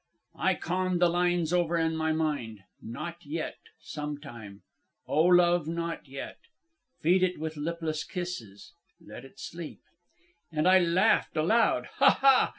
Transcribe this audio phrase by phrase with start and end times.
[0.39, 4.63] "I conned the lines over in my mind 'Not yet, sometime'
[5.05, 6.39] 'O Love, not yet'
[7.01, 9.83] 'Feed it with lipless kisses, let it sleep.'
[10.51, 12.49] And I laughed aloud, ha, ha!